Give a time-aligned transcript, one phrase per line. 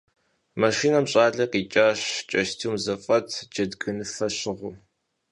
[0.61, 4.73] Машинэм щӀалэ къикӀащ кӀэстум зэфӀэт джэдгыныфэ щыгъыу.